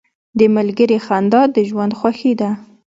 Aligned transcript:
•د 0.39 0.41
ملګري 0.55 0.97
خندا 1.05 1.41
د 1.55 1.57
ژوند 1.69 1.91
خوښي 1.99 2.33
ده. 2.39 2.49